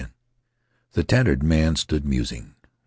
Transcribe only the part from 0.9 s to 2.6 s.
The tattered man stood musing.